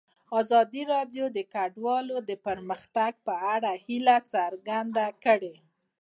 ازادي 0.39 0.83
راډیو 0.93 1.25
د 1.37 1.39
کډوال 1.53 2.05
د 2.29 2.31
پرمختګ 2.45 3.11
په 3.27 3.33
اړه 3.55 3.71
هیله 3.85 4.17
څرګنده 4.33 5.05
کړې. 5.23 5.55